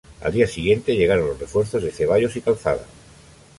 [0.21, 2.83] Al día siguiente llegaron los refuerzos de Ceballos y Calzada.